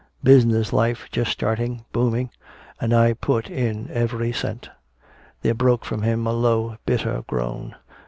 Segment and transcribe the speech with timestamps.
[0.23, 2.31] Business life just starting booming!
[2.79, 4.67] and I put in every cent!"
[5.43, 7.75] There broke from him a low, bitter groan.